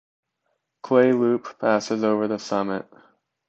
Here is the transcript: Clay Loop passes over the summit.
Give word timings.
Clay 0.81 1.11
Loop 1.11 1.59
passes 1.59 2.03
over 2.03 2.27
the 2.27 2.39
summit. 2.39 2.91